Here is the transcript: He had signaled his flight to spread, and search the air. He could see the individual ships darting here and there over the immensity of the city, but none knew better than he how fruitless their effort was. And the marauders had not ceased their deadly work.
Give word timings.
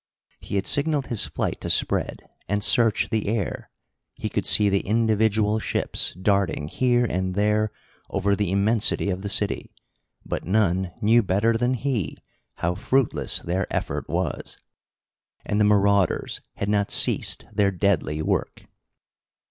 He 0.39 0.55
had 0.55 0.65
signaled 0.65 1.05
his 1.13 1.27
flight 1.27 1.61
to 1.61 1.69
spread, 1.69 2.27
and 2.49 2.63
search 2.63 3.11
the 3.11 3.27
air. 3.27 3.69
He 4.15 4.29
could 4.29 4.47
see 4.47 4.67
the 4.67 4.79
individual 4.79 5.59
ships 5.59 6.15
darting 6.19 6.69
here 6.69 7.05
and 7.05 7.35
there 7.35 7.71
over 8.09 8.35
the 8.35 8.49
immensity 8.51 9.11
of 9.11 9.21
the 9.21 9.29
city, 9.29 9.69
but 10.25 10.43
none 10.43 10.91
knew 11.01 11.21
better 11.21 11.55
than 11.55 11.75
he 11.75 12.17
how 12.55 12.73
fruitless 12.73 13.41
their 13.41 13.71
effort 13.71 14.09
was. 14.09 14.57
And 15.45 15.59
the 15.59 15.65
marauders 15.65 16.41
had 16.55 16.67
not 16.67 16.89
ceased 16.89 17.45
their 17.53 17.69
deadly 17.69 18.23
work. 18.23 18.65